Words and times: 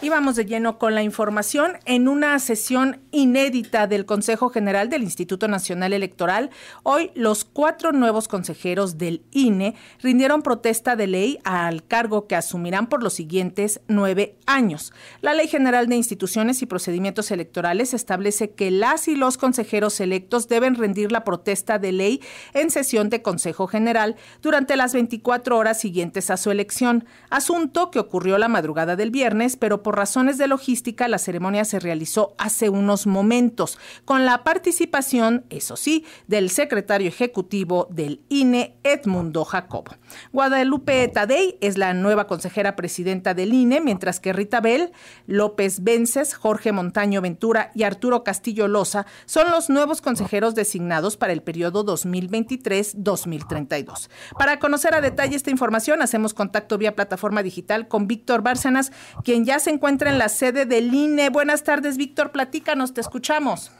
Y 0.00 0.10
vamos 0.10 0.36
de 0.36 0.44
lleno 0.44 0.78
con 0.78 0.94
la 0.94 1.02
información. 1.02 1.72
En 1.84 2.06
una 2.06 2.38
sesión 2.38 3.00
inédita 3.10 3.88
del 3.88 4.06
Consejo 4.06 4.48
General 4.48 4.88
del 4.88 5.02
Instituto 5.02 5.48
Nacional 5.48 5.92
Electoral, 5.92 6.50
hoy 6.84 7.10
los 7.16 7.44
cuatro 7.44 7.90
nuevos 7.90 8.28
consejeros 8.28 8.96
del 8.96 9.22
INE 9.32 9.74
rindieron 10.00 10.42
protesta 10.42 10.94
de 10.94 11.08
ley 11.08 11.40
al 11.42 11.84
cargo 11.84 12.28
que 12.28 12.36
asumirán 12.36 12.86
por 12.86 13.02
los 13.02 13.14
siguientes 13.14 13.80
nueve 13.88 14.36
años. 14.46 14.92
La 15.20 15.34
Ley 15.34 15.48
General 15.48 15.88
de 15.88 15.96
Instituciones 15.96 16.62
y 16.62 16.66
Procedimientos 16.66 17.32
Electorales 17.32 17.92
establece 17.92 18.50
que 18.50 18.70
las 18.70 19.08
y 19.08 19.16
los 19.16 19.36
consejeros 19.36 19.98
electos 19.98 20.46
deben 20.46 20.76
rendir 20.76 21.10
la 21.10 21.24
protesta 21.24 21.80
de 21.80 21.90
ley 21.90 22.22
en 22.54 22.70
sesión 22.70 23.10
de 23.10 23.22
Consejo 23.22 23.66
General 23.66 24.14
durante 24.42 24.76
las 24.76 24.92
24 24.92 25.58
horas 25.58 25.80
siguientes 25.80 26.30
a 26.30 26.36
su 26.36 26.52
elección, 26.52 27.04
asunto 27.30 27.90
que 27.90 27.98
ocurrió 27.98 28.38
la 28.38 28.46
madrugada 28.46 28.94
del 28.94 29.10
viernes, 29.10 29.56
pero 29.56 29.82
por 29.82 29.87
razones 29.92 30.38
de 30.38 30.48
logística, 30.48 31.08
la 31.08 31.18
ceremonia 31.18 31.64
se 31.64 31.80
realizó 31.80 32.34
hace 32.38 32.68
unos 32.68 33.06
momentos, 33.06 33.78
con 34.04 34.24
la 34.24 34.44
participación, 34.44 35.44
eso 35.50 35.76
sí, 35.76 36.04
del 36.26 36.50
secretario 36.50 37.08
ejecutivo 37.08 37.88
del 37.90 38.20
INE, 38.28 38.76
Edmundo 38.82 39.44
Jacobo. 39.44 39.94
Guadalupe 40.32 41.08
Tadei 41.08 41.58
es 41.60 41.78
la 41.78 41.94
nueva 41.94 42.26
consejera 42.26 42.76
presidenta 42.76 43.34
del 43.34 43.52
INE, 43.52 43.80
mientras 43.80 44.20
que 44.20 44.32
Rita 44.32 44.60
Bell, 44.60 44.92
López 45.26 45.82
Vences, 45.82 46.34
Jorge 46.34 46.72
Montaño 46.72 47.20
Ventura 47.20 47.70
y 47.74 47.82
Arturo 47.82 48.24
Castillo 48.24 48.68
Loza 48.68 49.06
son 49.26 49.50
los 49.50 49.70
nuevos 49.70 50.00
consejeros 50.00 50.54
designados 50.54 51.16
para 51.16 51.32
el 51.32 51.42
periodo 51.42 51.84
2023-2032. 51.84 54.08
Para 54.38 54.58
conocer 54.58 54.94
a 54.94 55.00
detalle 55.00 55.36
esta 55.36 55.50
información, 55.50 56.02
hacemos 56.02 56.34
contacto 56.34 56.78
vía 56.78 56.94
plataforma 56.94 57.42
digital 57.42 57.88
con 57.88 58.06
Víctor 58.06 58.42
Bárcenas, 58.42 58.92
quien 59.24 59.44
ya 59.44 59.58
se 59.58 59.70
encuentra 59.78 60.10
en 60.10 60.18
la 60.18 60.28
sede 60.28 60.66
del 60.66 60.92
INE. 60.92 61.30
Buenas 61.30 61.62
tardes, 61.62 61.96
Víctor, 61.96 62.32
platícanos, 62.32 62.94
te 62.94 63.00
escuchamos. 63.00 63.70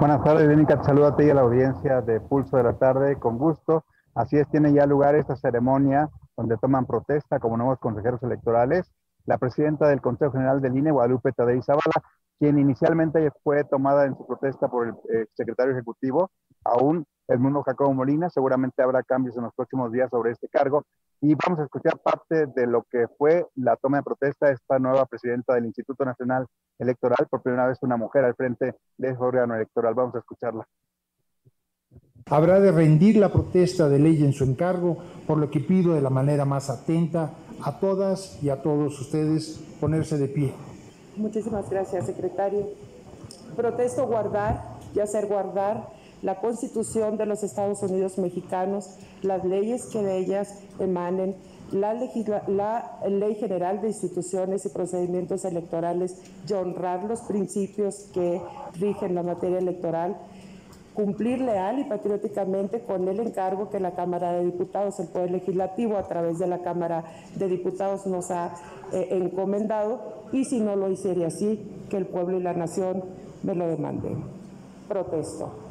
Buenas 0.00 0.24
tardes, 0.24 0.48
Verónica, 0.48 0.82
saludo 0.82 1.08
a 1.08 1.16
ti 1.16 1.24
y 1.24 1.30
a 1.30 1.34
la 1.34 1.42
audiencia 1.42 2.00
de 2.00 2.18
Pulso 2.18 2.56
de 2.56 2.62
la 2.62 2.78
Tarde, 2.78 3.16
con 3.16 3.36
gusto. 3.36 3.84
Así 4.14 4.38
es, 4.38 4.48
tiene 4.48 4.72
ya 4.72 4.86
lugar 4.86 5.14
esta 5.14 5.36
ceremonia 5.36 6.08
donde 6.34 6.56
toman 6.56 6.86
protesta 6.86 7.38
como 7.38 7.58
nuevos 7.58 7.78
consejeros 7.78 8.22
electorales 8.22 8.90
la 9.26 9.36
presidenta 9.36 9.88
del 9.88 10.00
Consejo 10.00 10.32
General 10.32 10.62
del 10.62 10.78
INE, 10.78 10.92
Guadalupe 10.92 11.32
Tadei 11.32 11.60
Zavala, 11.60 12.02
quien 12.38 12.58
inicialmente 12.58 13.30
fue 13.42 13.64
tomada 13.64 14.06
en 14.06 14.16
su 14.16 14.26
protesta 14.26 14.68
por 14.68 14.86
el 14.86 14.94
eh, 15.12 15.26
secretario 15.34 15.74
ejecutivo, 15.74 16.30
aún 16.64 17.04
Edmundo 17.28 17.62
Jacobo 17.62 17.92
Molina. 17.92 18.30
Seguramente 18.30 18.82
habrá 18.82 19.02
cambios 19.02 19.36
en 19.36 19.42
los 19.42 19.54
próximos 19.54 19.92
días 19.92 20.08
sobre 20.10 20.30
este 20.30 20.48
cargo. 20.48 20.84
Y 21.20 21.34
vamos 21.34 21.60
a 21.60 21.64
escuchar 21.64 21.98
parte 21.98 22.46
de 22.46 22.66
lo 22.66 22.82
que 22.82 23.06
fue 23.16 23.46
la 23.56 23.76
toma 23.76 23.98
de 23.98 24.02
protesta 24.02 24.46
de 24.46 24.54
esta 24.54 24.78
nueva 24.78 25.06
presidenta 25.06 25.54
del 25.54 25.66
Instituto 25.66 26.04
Nacional 26.04 26.46
Electoral, 26.78 27.26
por 27.30 27.42
primera 27.42 27.66
vez 27.66 27.78
una 27.80 27.96
mujer 27.96 28.24
al 28.24 28.34
frente 28.34 28.74
de 28.98 29.08
ese 29.08 29.18
órgano 29.18 29.54
electoral. 29.54 29.94
Vamos 29.94 30.14
a 30.14 30.18
escucharla. 30.18 30.66
Habrá 32.28 32.60
de 32.60 32.72
rendir 32.72 33.16
la 33.16 33.32
protesta 33.32 33.88
de 33.88 33.98
ley 33.98 34.24
en 34.24 34.32
su 34.32 34.44
encargo, 34.44 34.98
por 35.26 35.38
lo 35.38 35.50
que 35.50 35.60
pido 35.60 35.94
de 35.94 36.02
la 36.02 36.10
manera 36.10 36.44
más 36.44 36.68
atenta 36.68 37.30
a 37.62 37.78
todas 37.78 38.42
y 38.42 38.50
a 38.50 38.62
todos 38.62 39.00
ustedes 39.00 39.62
ponerse 39.80 40.18
de 40.18 40.28
pie. 40.28 40.52
Muchísimas 41.16 41.70
gracias, 41.70 42.06
secretario. 42.06 42.66
Protesto 43.56 44.06
guardar 44.06 44.76
y 44.94 45.00
hacer 45.00 45.26
guardar 45.26 45.88
la 46.22 46.40
Constitución 46.40 47.16
de 47.16 47.26
los 47.26 47.42
Estados 47.42 47.82
Unidos 47.82 48.18
mexicanos, 48.18 48.96
las 49.22 49.44
leyes 49.44 49.86
que 49.86 50.02
de 50.02 50.18
ellas 50.18 50.48
emanen, 50.78 51.36
la, 51.72 51.94
la, 52.46 52.98
Ley 53.08 53.34
General 53.34 53.80
de 53.80 53.88
Instituciones 53.88 54.64
y 54.64 54.68
Procedimientos 54.68 55.44
Electorales 55.44 56.16
y 56.48 56.52
honrar 56.52 57.04
los 57.04 57.20
principios 57.22 58.08
que 58.14 58.40
rigen 58.78 59.14
la 59.14 59.22
materia 59.22 59.58
electoral, 59.58 60.16
cumplir 60.94 61.40
leal 61.40 61.80
y 61.80 61.84
patrióticamente 61.84 62.80
con 62.80 63.06
el 63.08 63.20
encargo 63.20 63.68
que 63.68 63.80
la 63.80 63.94
Cámara 63.94 64.32
de 64.32 64.44
Diputados, 64.44 64.98
el 65.00 65.08
Poder 65.08 65.30
Legislativo, 65.30 65.96
a 65.96 66.08
través 66.08 66.38
de 66.38 66.46
la 66.46 66.60
Cámara 66.60 67.04
de 67.34 67.48
Diputados 67.48 68.06
nos 68.06 68.30
ha 68.30 68.54
eh, 68.92 69.08
encomendado 69.10 70.00
y 70.32 70.44
si 70.44 70.60
no 70.60 70.76
lo 70.76 70.90
hiciera 70.90 71.26
así, 71.26 71.60
que 71.90 71.98
el 71.98 72.06
pueblo 72.06 72.38
y 72.38 72.42
la 72.42 72.54
nación 72.54 73.04
me 73.42 73.54
lo 73.54 73.66
demanden. 73.66 74.24
Protesto. 74.88 75.65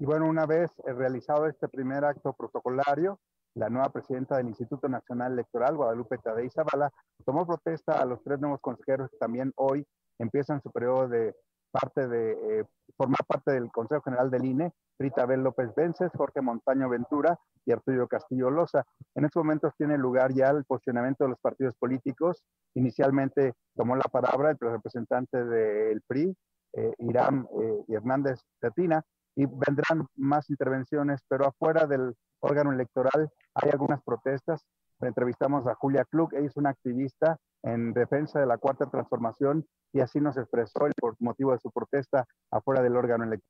Y 0.00 0.06
bueno, 0.06 0.26
una 0.26 0.46
vez 0.46 0.70
eh, 0.86 0.94
realizado 0.94 1.46
este 1.46 1.68
primer 1.68 2.06
acto 2.06 2.32
protocolario, 2.32 3.20
la 3.54 3.68
nueva 3.68 3.90
presidenta 3.90 4.38
del 4.38 4.48
Instituto 4.48 4.88
Nacional 4.88 5.34
Electoral, 5.34 5.76
Guadalupe 5.76 6.16
Tadei 6.16 6.48
Zavala, 6.48 6.90
tomó 7.26 7.46
protesta 7.46 8.00
a 8.00 8.06
los 8.06 8.22
tres 8.22 8.40
nuevos 8.40 8.60
consejeros 8.62 9.10
que 9.10 9.18
también 9.18 9.52
hoy 9.56 9.86
empiezan 10.18 10.62
su 10.62 10.70
periodo 10.70 11.06
de 11.06 11.36
parte 11.70 12.08
de 12.08 12.32
eh, 12.32 12.64
formar 12.96 13.20
parte 13.26 13.52
del 13.52 13.70
Consejo 13.70 14.00
General 14.00 14.30
del 14.30 14.46
INE, 14.46 14.72
Rita 14.98 15.24
Abel 15.24 15.42
López 15.42 15.74
Vences, 15.74 16.10
Jorge 16.16 16.40
Montaño 16.40 16.88
Ventura 16.88 17.38
y 17.66 17.72
Arturo 17.72 18.08
Castillo 18.08 18.50
Loza. 18.50 18.86
En 19.14 19.26
estos 19.26 19.44
momentos 19.44 19.74
tiene 19.76 19.98
lugar 19.98 20.32
ya 20.32 20.48
el 20.48 20.64
posicionamiento 20.64 21.24
de 21.24 21.30
los 21.30 21.40
partidos 21.40 21.74
políticos. 21.74 22.42
Inicialmente 22.74 23.52
tomó 23.76 23.96
la 23.96 24.08
palabra 24.10 24.50
el 24.50 24.58
representante 24.58 25.44
del 25.44 26.00
PRI, 26.06 26.34
eh, 26.72 26.94
Irán 27.00 27.46
eh, 27.60 27.84
Hernández 27.88 28.40
Tatina, 28.60 29.04
y 29.40 29.46
vendrán 29.46 30.06
más 30.16 30.50
intervenciones, 30.50 31.22
pero 31.26 31.46
afuera 31.46 31.86
del 31.86 32.14
órgano 32.40 32.72
electoral 32.72 33.30
hay 33.54 33.70
algunas 33.70 34.02
protestas. 34.02 34.66
Entrevistamos 35.00 35.66
a 35.66 35.74
Julia 35.76 36.04
Klug, 36.04 36.34
ella 36.34 36.46
es 36.46 36.56
una 36.58 36.68
activista 36.68 37.38
en 37.62 37.94
defensa 37.94 38.38
de 38.38 38.44
la 38.44 38.58
cuarta 38.58 38.90
transformación 38.90 39.66
y 39.94 40.00
así 40.00 40.20
nos 40.20 40.36
expresó 40.36 40.84
el 40.84 40.92
motivo 41.20 41.52
de 41.52 41.58
su 41.58 41.70
protesta 41.70 42.26
afuera 42.50 42.82
del 42.82 42.94
órgano 42.96 43.24
electoral. 43.24 43.48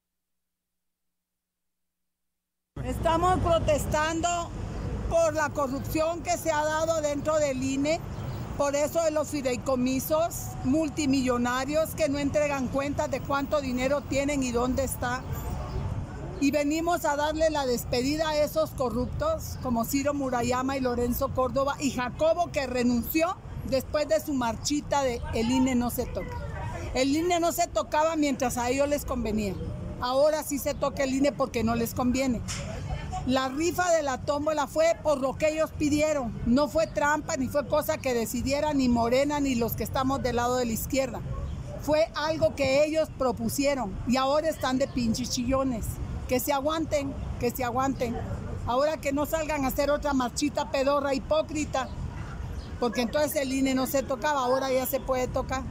Estamos 2.85 3.41
protestando 3.41 4.29
por 5.09 5.35
la 5.35 5.51
corrupción 5.51 6.23
que 6.23 6.39
se 6.39 6.53
ha 6.53 6.63
dado 6.65 7.01
dentro 7.01 7.37
del 7.41 7.61
INE, 7.61 8.01
por 8.57 8.77
eso 8.77 9.03
de 9.03 9.11
los 9.11 9.29
fideicomisos 9.29 10.53
multimillonarios 10.63 11.97
que 11.97 12.09
no 12.09 12.19
entregan 12.19 12.69
cuentas 12.69 13.11
de 13.11 13.21
cuánto 13.21 13.61
dinero 13.61 14.03
tienen 14.03 14.45
y 14.45 14.53
dónde 14.53 14.85
está 14.85 15.23
y 16.41 16.51
venimos 16.51 17.05
a 17.05 17.17
darle 17.17 17.51
la 17.51 17.67
despedida 17.67 18.31
a 18.31 18.37
esos 18.43 18.71
corruptos 18.71 19.59
como 19.63 19.85
Ciro 19.85 20.15
Murayama 20.15 20.77
y 20.79 20.81
Lorenzo 20.81 21.35
Córdoba 21.35 21.77
y 21.79 21.91
Jacobo 21.91 22.51
que 22.51 22.67
renunció 22.67 23.37
después 23.69 24.09
de 24.09 24.21
su 24.21 24.33
marchita 24.33 25.03
de 25.03 25.21
el 25.35 25.51
INE 25.51 25.75
no 25.75 25.91
se 25.91 26.07
toca. 26.07 26.39
El 26.95 27.15
INE 27.15 27.41
no 27.41 27.53
se 27.53 27.67
tocaba 27.67 28.17
mientras 28.17 28.57
a 28.57 28.71
ellos 28.71 28.89
les 28.89 29.05
convenía. 29.05 29.55
Ahora 30.01 30.43
sí 30.43 30.59
se 30.59 30.73
toca 30.73 31.05
el 31.05 31.15
INE 31.15 31.31
porque 31.33 31.63
no 31.63 31.75
les 31.75 31.93
conviene. 31.93 32.41
La 33.27 33.51
rifa 33.51 33.93
de 33.93 34.03
la 34.03 34.23
tómbola 34.23 34.67
fue 34.67 34.97
por 35.03 35.21
lo 35.21 35.37
que 35.37 35.51
ellos 35.51 35.71
pidieron. 35.79 36.41
No 36.47 36.69
fue 36.69 36.87
trampa 36.87 37.37
ni 37.37 37.49
fue 37.49 37.69
cosa 37.69 37.99
que 37.99 38.15
decidiera 38.15 38.73
ni 38.73 38.89
Morena 38.89 39.41
ni 39.41 39.57
los 39.57 39.75
que 39.75 39.85
estamos 39.85 40.23
del 40.23 40.37
lado 40.37 40.57
de 40.57 40.65
la 40.65 40.73
izquierda. 40.73 41.21
Fue 41.83 42.11
algo 42.15 42.55
que 42.55 42.85
ellos 42.85 43.11
propusieron 43.19 43.95
y 44.09 44.17
ahora 44.17 44.49
están 44.49 44.79
de 44.79 44.89
pinches 44.89 45.31
chillones 45.31 45.85
que 46.31 46.39
se 46.39 46.53
aguanten, 46.53 47.13
que 47.41 47.51
se 47.51 47.65
aguanten. 47.65 48.17
Ahora 48.65 48.99
que 48.99 49.13
no 49.13 49.27
salgan 49.27 49.65
a 49.65 49.69
hacer 49.69 49.91
otra 49.91 50.13
marchita 50.13 50.71
pedorra 50.71 51.13
hipócrita, 51.13 51.89
porque 52.79 53.03
entonces 53.03 53.35
el 53.35 53.53
INE 53.53 53.75
no 53.75 53.89
se 53.89 54.05
tocaba, 54.05 54.45
ahora 54.45 54.71
ya 54.71 54.87
se 54.87 55.01
puede 55.01 55.27
tocar 55.27 55.65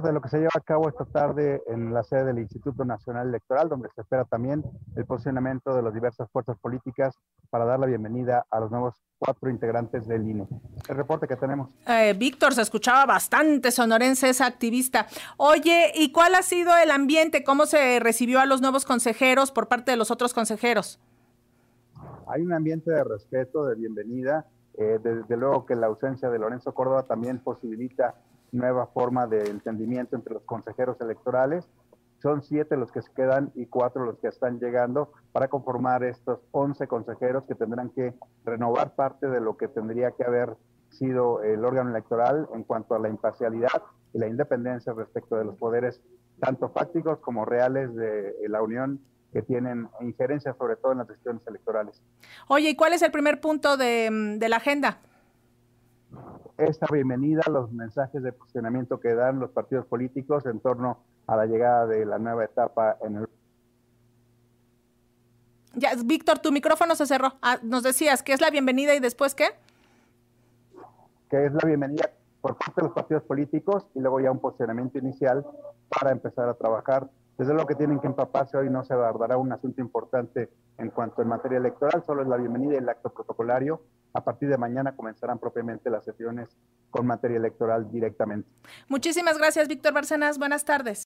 de 0.00 0.12
lo 0.12 0.20
que 0.20 0.28
se 0.28 0.38
lleva 0.38 0.50
a 0.56 0.60
cabo 0.60 0.88
esta 0.88 1.04
tarde 1.04 1.60
en 1.66 1.92
la 1.92 2.04
sede 2.04 2.26
del 2.26 2.38
Instituto 2.38 2.84
Nacional 2.84 3.28
Electoral, 3.28 3.68
donde 3.68 3.88
se 3.94 4.02
espera 4.02 4.24
también 4.24 4.62
el 4.94 5.04
posicionamiento 5.04 5.74
de 5.74 5.82
las 5.82 5.92
diversas 5.92 6.30
fuerzas 6.30 6.56
políticas 6.58 7.14
para 7.50 7.64
dar 7.64 7.80
la 7.80 7.86
bienvenida 7.86 8.46
a 8.48 8.60
los 8.60 8.70
nuevos 8.70 8.94
cuatro 9.18 9.50
integrantes 9.50 10.06
del 10.06 10.26
INE. 10.28 10.46
El 10.88 10.96
reporte 10.96 11.28
que 11.28 11.36
tenemos. 11.36 11.70
Eh, 11.86 12.14
Víctor, 12.16 12.54
se 12.54 12.62
escuchaba 12.62 13.04
bastante 13.04 13.70
sonorense 13.70 14.30
esa 14.30 14.46
activista. 14.46 15.06
Oye, 15.36 15.92
¿y 15.94 16.10
cuál 16.12 16.34
ha 16.34 16.42
sido 16.42 16.74
el 16.76 16.90
ambiente? 16.90 17.44
¿Cómo 17.44 17.66
se 17.66 18.00
recibió 18.00 18.40
a 18.40 18.46
los 18.46 18.62
nuevos 18.62 18.84
consejeros 18.84 19.50
por 19.50 19.68
parte 19.68 19.90
de 19.90 19.98
los 19.98 20.10
otros 20.10 20.32
consejeros? 20.32 21.00
Hay 22.28 22.42
un 22.42 22.52
ambiente 22.52 22.90
de 22.90 23.04
respeto, 23.04 23.66
de 23.66 23.74
bienvenida. 23.74 24.46
Eh, 24.78 24.98
desde 25.02 25.36
luego 25.36 25.66
que 25.66 25.74
la 25.74 25.88
ausencia 25.88 26.30
de 26.30 26.38
Lorenzo 26.38 26.72
Córdoba 26.72 27.02
también 27.02 27.40
posibilita 27.40 28.14
nueva 28.52 28.86
forma 28.86 29.26
de 29.26 29.50
entendimiento 29.50 30.16
entre 30.16 30.34
los 30.34 30.44
consejeros 30.44 30.98
electorales. 31.00 31.68
Son 32.20 32.42
siete 32.42 32.76
los 32.76 32.92
que 32.92 33.00
se 33.00 33.12
quedan 33.12 33.50
y 33.54 33.66
cuatro 33.66 34.04
los 34.04 34.18
que 34.18 34.28
están 34.28 34.60
llegando 34.60 35.12
para 35.32 35.48
conformar 35.48 36.04
estos 36.04 36.40
once 36.52 36.86
consejeros 36.86 37.44
que 37.44 37.54
tendrán 37.54 37.90
que 37.90 38.14
renovar 38.44 38.94
parte 38.94 39.26
de 39.28 39.40
lo 39.40 39.56
que 39.56 39.68
tendría 39.68 40.10
que 40.12 40.24
haber 40.24 40.54
sido 40.90 41.42
el 41.42 41.64
órgano 41.64 41.90
electoral 41.90 42.46
en 42.54 42.64
cuanto 42.64 42.94
a 42.94 42.98
la 42.98 43.08
imparcialidad 43.08 43.82
y 44.12 44.18
la 44.18 44.26
independencia 44.26 44.92
respecto 44.92 45.36
de 45.36 45.44
los 45.44 45.56
poderes 45.56 46.02
tanto 46.40 46.68
fácticos 46.70 47.18
como 47.20 47.44
reales 47.44 47.94
de 47.94 48.34
la 48.48 48.62
Unión 48.62 49.00
que 49.32 49.42
tienen 49.42 49.88
injerencia 50.00 50.54
sobre 50.54 50.76
todo 50.76 50.92
en 50.92 50.98
las 50.98 51.08
decisiones 51.08 51.46
electorales. 51.46 52.02
Oye, 52.48 52.70
¿y 52.70 52.76
cuál 52.76 52.92
es 52.92 53.02
el 53.02 53.12
primer 53.12 53.40
punto 53.40 53.76
de, 53.76 54.36
de 54.38 54.48
la 54.48 54.56
agenda? 54.56 54.98
Esta 56.58 56.86
bienvenida 56.92 57.42
a 57.46 57.50
los 57.50 57.72
mensajes 57.72 58.22
de 58.22 58.32
posicionamiento 58.32 59.00
que 59.00 59.14
dan 59.14 59.38
los 59.38 59.50
partidos 59.50 59.86
políticos 59.86 60.44
en 60.44 60.60
torno 60.60 60.98
a 61.30 61.36
la 61.36 61.46
llegada 61.46 61.86
de 61.86 62.04
la 62.04 62.18
nueva 62.18 62.44
etapa 62.44 62.96
en 63.02 63.16
el 63.16 63.28
ya, 65.74 65.94
Víctor, 66.04 66.40
tu 66.40 66.50
micrófono 66.50 66.96
se 66.96 67.06
cerró. 67.06 67.34
Ah, 67.42 67.58
nos 67.62 67.84
decías 67.84 68.24
que 68.24 68.32
es 68.32 68.40
la 68.40 68.50
bienvenida 68.50 68.92
y 68.96 68.98
después 68.98 69.36
qué? 69.36 69.50
Que 71.30 71.46
es 71.46 71.52
la 71.52 71.64
bienvenida 71.64 72.10
por 72.40 72.56
parte 72.58 72.80
de 72.80 72.82
los 72.88 72.92
partidos 72.92 73.22
políticos 73.22 73.86
y 73.94 74.00
luego 74.00 74.18
ya 74.18 74.32
un 74.32 74.40
posicionamiento 74.40 74.98
inicial 74.98 75.46
para 75.88 76.10
empezar 76.10 76.48
a 76.48 76.54
trabajar. 76.54 77.08
Desde 77.38 77.54
lo 77.54 77.64
que 77.66 77.76
tienen 77.76 78.00
que 78.00 78.08
empaparse 78.08 78.56
hoy 78.56 78.68
no 78.68 78.82
se 78.84 78.94
dará 78.96 79.36
un 79.36 79.52
asunto 79.52 79.80
importante 79.80 80.50
en 80.76 80.90
cuanto 80.90 81.22
en 81.22 81.28
materia 81.28 81.58
electoral, 81.58 82.02
solo 82.04 82.22
es 82.22 82.28
la 82.28 82.36
bienvenida 82.36 82.74
y 82.74 82.78
el 82.78 82.88
acto 82.88 83.10
protocolario. 83.10 83.80
A 84.12 84.24
partir 84.24 84.48
de 84.48 84.58
mañana 84.58 84.96
comenzarán 84.96 85.38
propiamente 85.38 85.88
las 85.88 86.04
sesiones 86.04 86.48
con 86.90 87.06
materia 87.06 87.36
electoral 87.36 87.90
directamente. 87.92 88.48
Muchísimas 88.88 89.38
gracias, 89.38 89.68
Víctor 89.68 89.94
Barcenas. 89.94 90.36
Buenas 90.38 90.64
tardes. 90.64 90.98